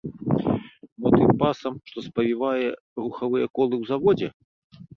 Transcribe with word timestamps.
Мо 1.01 1.09
тым 1.17 1.33
пасам, 1.43 1.73
што 1.91 1.97
спавівае 2.07 2.65
рухавыя 3.03 3.45
колы 3.55 3.75
ў 3.81 3.95
заводзе? 3.95 4.29